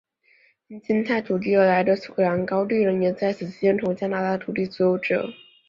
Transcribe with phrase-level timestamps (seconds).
[0.67, 5.29] 因清拆土地而来的苏格兰高地人也在此期间成为加拿大的土地所有者。